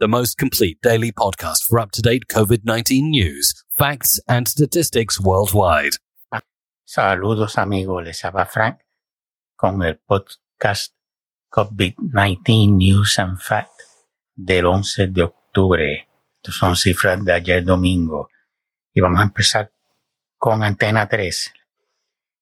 [0.00, 5.20] the most complete daily podcast for up to date COVID 19 news, facts, and statistics
[5.20, 5.92] worldwide.
[6.86, 8.04] Saludos, amigos.
[8.04, 8.78] Les habla Frank
[9.56, 10.92] con el podcast
[11.50, 16.08] COVID-19 News and Facts del 11 de octubre.
[16.42, 18.28] Estas son cifras de ayer domingo.
[18.92, 19.72] Y vamos a empezar
[20.36, 21.52] con Antena 3.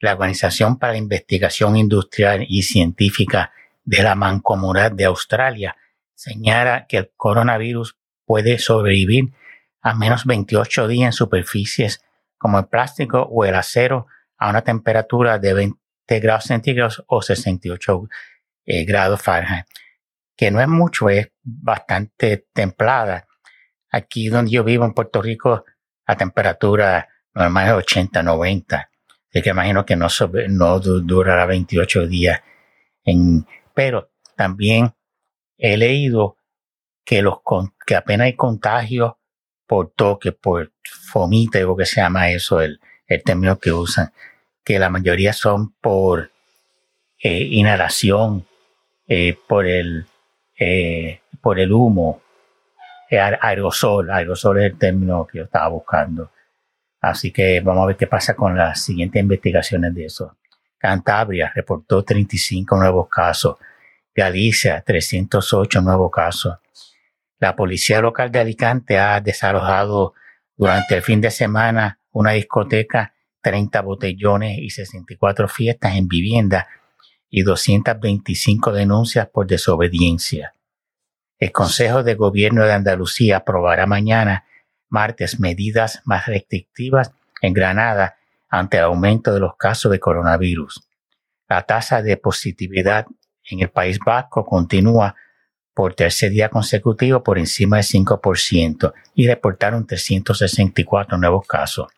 [0.00, 3.52] La Organización para la Investigación Industrial y Científica
[3.84, 5.76] de la Mancomunidad de Australia
[6.20, 7.96] señala que el coronavirus
[8.26, 9.32] puede sobrevivir
[9.80, 12.04] a menos 28 días en superficies
[12.36, 14.06] como el plástico o el acero
[14.36, 15.80] a una temperatura de 20
[16.20, 18.08] grados centígrados o 68
[18.66, 19.64] eh, grados Fahrenheit,
[20.36, 23.26] que no es mucho, es bastante templada.
[23.90, 25.64] Aquí donde yo vivo en Puerto Rico,
[26.06, 28.90] la temperatura normal es 80, 90.
[29.30, 30.08] Así que imagino que no,
[30.48, 32.40] no durará 28 días.
[33.74, 34.94] Pero también
[35.60, 36.36] he leído
[37.04, 37.38] que, los,
[37.86, 39.14] que apenas hay contagios
[39.66, 40.72] por toque, por
[41.14, 44.12] o que se llama eso, el, el término que usan,
[44.64, 46.30] que la mayoría son por
[47.22, 48.46] eh, inhalación,
[49.06, 50.06] eh, por, el,
[50.58, 52.22] eh, por el humo,
[53.10, 56.30] aerosol, aerosol es el término que yo estaba buscando.
[57.00, 60.36] Así que vamos a ver qué pasa con las siguientes investigaciones de eso.
[60.78, 63.56] Cantabria reportó 35 nuevos casos.
[64.20, 66.58] Galicia, 308 nuevos casos.
[67.38, 70.12] La policía local de Alicante ha desalojado
[70.54, 76.68] durante el fin de semana una discoteca, 30 botellones y 64 fiestas en vivienda
[77.30, 80.54] y 225 denuncias por desobediencia.
[81.38, 84.44] El Consejo de Gobierno de Andalucía aprobará mañana,
[84.90, 87.10] martes, medidas más restrictivas
[87.40, 88.18] en Granada
[88.50, 90.86] ante el aumento de los casos de coronavirus.
[91.48, 93.06] La tasa de positividad
[93.50, 95.14] en el País Vasco continúa
[95.74, 101.88] por tercer día consecutivo por encima del 5% y reportaron 364 nuevos casos.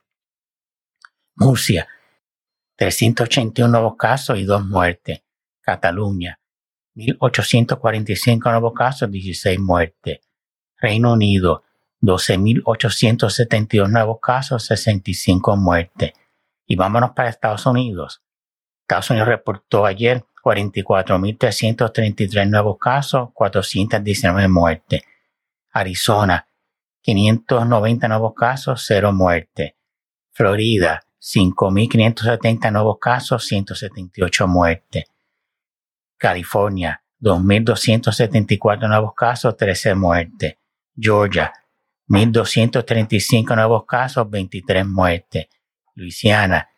[1.34, 1.88] Murcia,
[2.76, 5.22] 381 nuevos casos y dos muertes.
[5.60, 6.38] Cataluña,
[6.94, 10.20] 1.845 nuevos casos, 16 muertes.
[10.76, 11.64] Reino Unido,
[12.02, 16.12] 12.872 nuevos casos, 65 muertes.
[16.66, 18.22] Y vámonos para Estados Unidos.
[18.82, 25.02] Estados Unidos reportó ayer 44.333 nuevos casos, 419 muertes.
[25.72, 26.48] Arizona,
[27.00, 29.74] 590 nuevos casos, 0 muertes.
[30.32, 35.04] Florida, 5.570 nuevos casos, 178 muertes.
[36.18, 40.56] California, 2.274 nuevos casos, 13 muertes.
[40.96, 41.52] Georgia,
[42.08, 45.46] 1.235 nuevos casos, 23 muertes.
[45.94, 46.68] Luisiana,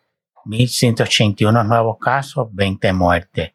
[0.45, 3.54] 1.181 nuevos casos, 20 muertes.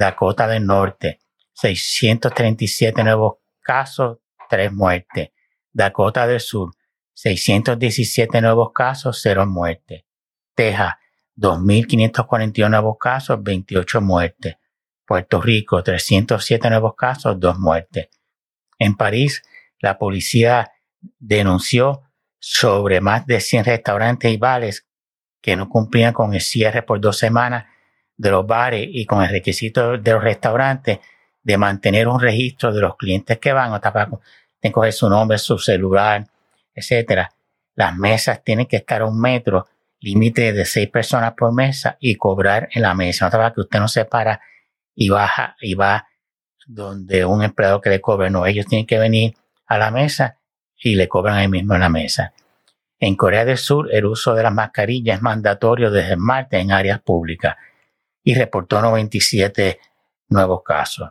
[0.00, 1.20] Dakota del Norte,
[1.52, 4.16] 637 nuevos casos,
[4.48, 5.28] 3 muertes.
[5.70, 6.70] Dakota del Sur,
[7.12, 10.04] 617 nuevos casos, 0 muertes.
[10.54, 10.94] Texas,
[11.36, 14.54] 2.541 nuevos casos, 28 muertes.
[15.04, 18.08] Puerto Rico, 307 nuevos casos, 2 muertes.
[18.78, 19.42] En París,
[19.80, 20.72] la policía
[21.18, 22.04] denunció
[22.38, 24.86] sobre más de 100 restaurantes y bares
[25.42, 27.66] que no cumplían con el cierre por dos semanas
[28.20, 30.98] de los bares y con el requisito de los restaurantes
[31.42, 34.10] de mantener un registro de los clientes que van, o para
[34.70, 36.26] coger su nombre, su celular,
[36.74, 37.30] etcétera.
[37.74, 39.66] Las mesas tienen que estar a un metro,
[40.00, 43.24] límite de seis personas por mesa y cobrar en la mesa.
[43.24, 44.38] No para que usted no se para
[44.94, 46.06] y baja y va
[46.66, 48.28] donde un empleado que le cobre.
[48.28, 49.34] No, ellos tienen que venir
[49.66, 50.36] a la mesa
[50.76, 52.34] y le cobran ahí mismo en la mesa.
[52.98, 56.70] En Corea del Sur, el uso de las mascarillas es mandatorio desde el martes en
[56.70, 57.56] áreas públicas
[58.22, 59.78] y reportó 97
[60.28, 61.10] nuevos casos.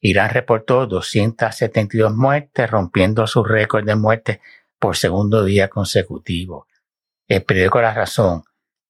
[0.00, 4.40] Irán reportó 272 muertes, rompiendo su récord de muertes
[4.78, 6.66] por segundo día consecutivo.
[7.28, 8.44] El periódico La Razón,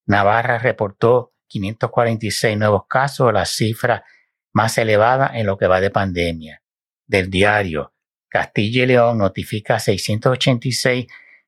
[0.06, 4.04] Navarra reportó 546 nuevos casos, la cifra
[4.52, 6.62] más elevada en lo que va de pandemia.
[7.06, 7.92] Del diario,
[8.28, 11.06] Castilla y León notifica 686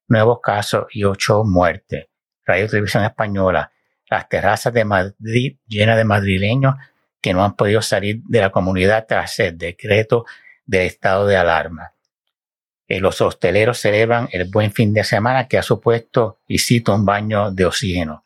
[0.08, 2.06] nuevos casos y 8 muertes.
[2.44, 3.71] Radio Televisión Española,
[4.12, 6.74] las terrazas de Madrid llenas de madrileños
[7.20, 10.26] que no han podido salir de la comunidad tras el decreto
[10.66, 11.94] de estado de alarma.
[12.88, 17.06] Eh, los hosteleros celebran el buen fin de semana que ha supuesto, y cito, un
[17.06, 18.24] baño de oxígeno.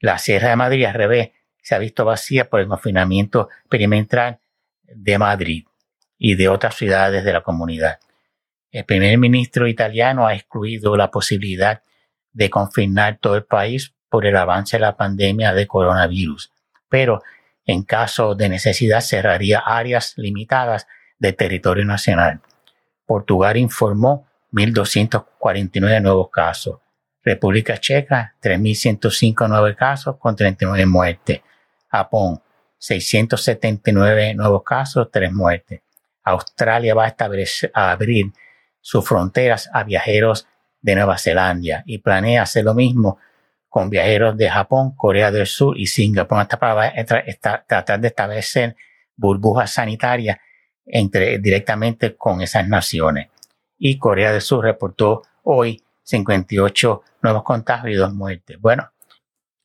[0.00, 1.30] La Sierra de Madrid, al revés,
[1.62, 4.40] se ha visto vacía por el confinamiento experimental
[4.82, 5.64] de Madrid
[6.18, 8.00] y de otras ciudades de la comunidad.
[8.70, 11.82] El primer ministro italiano ha excluido la posibilidad
[12.32, 16.52] de confinar todo el país por el avance de la pandemia de coronavirus,
[16.90, 17.22] pero
[17.64, 20.86] en caso de necesidad cerraría áreas limitadas
[21.18, 22.42] del territorio nacional.
[23.06, 26.80] Portugal informó 1.249 nuevos casos.
[27.24, 31.40] República Checa, 3.105 nuevos casos con 39 muertes.
[31.88, 32.42] Japón,
[32.76, 35.80] 679 nuevos casos, 3 muertes.
[36.22, 38.26] Australia va a, abrir
[38.78, 40.46] sus fronteras a viajeros
[40.82, 43.18] de Nueva Zelanda y planea hacer lo mismo
[43.72, 46.38] con viajeros de Japón, Corea del Sur y Singapur.
[46.38, 46.92] Hasta para
[47.66, 48.76] tratar de establecer
[49.16, 50.36] burbujas sanitarias
[50.84, 53.28] entre, directamente con esas naciones.
[53.78, 58.60] Y Corea del Sur reportó hoy 58 nuevos contagios y dos muertes.
[58.60, 58.90] Bueno,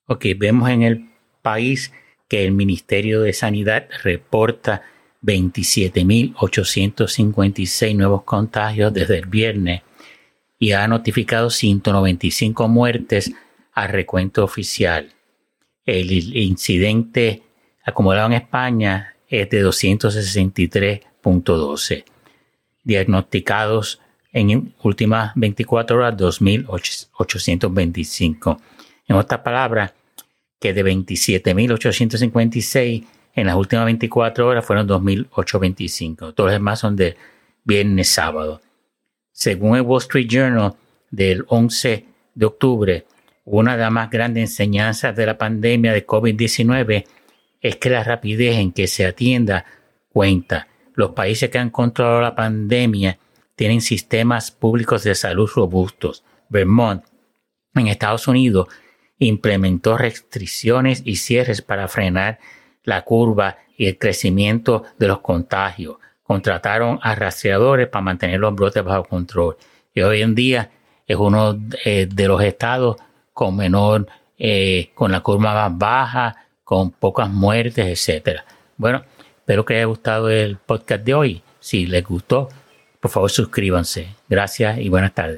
[0.05, 1.09] ok, vemos en el
[1.41, 1.91] país
[2.29, 4.83] que el Ministerio de Sanidad reporta
[5.21, 9.81] 27.856 nuevos contagios desde el viernes
[10.59, 13.33] y ha notificado 195 muertes
[13.77, 15.13] al recuento oficial.
[15.85, 17.43] El incidente
[17.85, 22.03] acumulado en España es de 263.12.
[22.83, 24.01] Diagnosticados
[24.33, 28.57] en últimas 24 horas 2.825.
[29.07, 29.93] En otras palabras,
[30.59, 36.33] que de 27.856 en las últimas 24 horas fueron 2.825.
[36.33, 37.15] Todos los demás son de
[37.63, 38.59] viernes sábado.
[39.31, 40.73] Según el Wall Street Journal
[41.11, 43.05] del 11 de octubre,
[43.49, 47.05] una de las más grandes enseñanzas de la pandemia de COVID-19
[47.61, 49.63] es que la rapidez en que se atienda
[50.11, 50.67] cuenta.
[50.95, 53.19] Los países que han controlado la pandemia
[53.55, 56.25] tienen sistemas públicos de salud robustos.
[56.49, 57.05] Vermont,
[57.73, 58.67] en Estados Unidos,
[59.17, 62.39] implementó restricciones y cierres para frenar
[62.83, 65.95] la curva y el crecimiento de los contagios.
[66.21, 69.55] Contrataron a rastreadores para mantener los brotes bajo control.
[69.93, 70.69] Y hoy en día
[71.07, 72.97] es uno eh, de los estados
[73.37, 78.39] con menor, eh, con la curva más baja, con pocas muertes, etc.
[78.77, 79.03] Bueno,
[79.37, 81.43] espero que haya gustado el podcast de hoy.
[81.59, 82.49] Si les gustó,
[82.99, 84.07] por favor suscríbanse.
[84.27, 85.35] Gracias y buenas tardes.